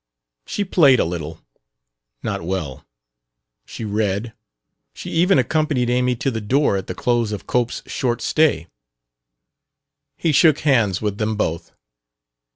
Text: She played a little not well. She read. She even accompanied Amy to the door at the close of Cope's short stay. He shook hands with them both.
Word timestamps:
She 0.47 0.65
played 0.65 0.99
a 0.99 1.05
little 1.05 1.43
not 2.23 2.41
well. 2.41 2.83
She 3.67 3.85
read. 3.85 4.33
She 4.95 5.11
even 5.11 5.37
accompanied 5.37 5.91
Amy 5.91 6.15
to 6.15 6.31
the 6.31 6.41
door 6.41 6.75
at 6.75 6.87
the 6.87 6.95
close 6.95 7.31
of 7.31 7.45
Cope's 7.45 7.83
short 7.85 8.19
stay. 8.19 8.65
He 10.17 10.31
shook 10.31 10.61
hands 10.61 11.03
with 11.03 11.19
them 11.19 11.35
both. 11.35 11.71